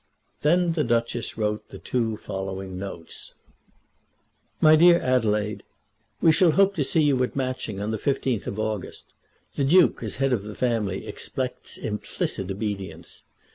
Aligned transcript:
Then 0.41 0.71
the 0.71 0.83
Duchess 0.83 1.37
wrote 1.37 1.69
the 1.69 1.77
two 1.77 2.17
following 2.17 2.75
notes: 2.75 3.35
MY 4.59 4.75
DEAR 4.75 4.99
ADELAIDE, 4.99 5.61
We 6.21 6.31
shall 6.31 6.53
hope 6.53 6.73
to 6.77 6.83
see 6.83 7.03
you 7.03 7.21
at 7.21 7.35
Matching 7.35 7.79
on 7.79 7.91
the 7.91 7.99
15th 7.99 8.47
of 8.47 8.57
August. 8.57 9.05
The 9.53 9.63
Duke, 9.63 10.01
as 10.01 10.15
head 10.15 10.33
of 10.33 10.41
the 10.41 10.55
family, 10.55 11.05
expects 11.05 11.77
implicit 11.77 12.49
obedience. 12.49 13.25